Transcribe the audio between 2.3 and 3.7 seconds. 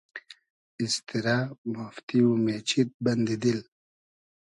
مېچید بئندی دیل